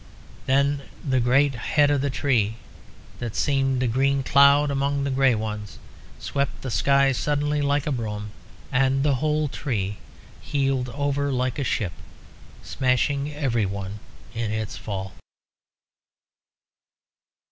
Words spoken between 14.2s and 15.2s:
in its fall.